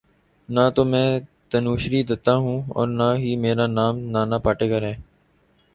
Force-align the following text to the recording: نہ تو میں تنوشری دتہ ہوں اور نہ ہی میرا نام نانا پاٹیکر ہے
نہ 0.49 0.61
تو 0.75 0.83
میں 0.85 1.09
تنوشری 1.49 2.01
دتہ 2.03 2.31
ہوں 2.37 2.61
اور 2.69 2.87
نہ 2.89 3.09
ہی 3.17 3.35
میرا 3.35 3.67
نام 3.69 3.99
نانا 4.11 4.37
پاٹیکر 4.37 4.81
ہے 4.83 4.95